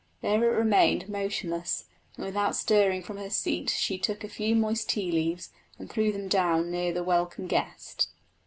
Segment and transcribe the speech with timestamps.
[0.21, 1.85] There it remained motionless,
[2.17, 6.11] and without stirring from her seat she took a few moist tea leaves and threw
[6.11, 8.09] them down near the welcome guest.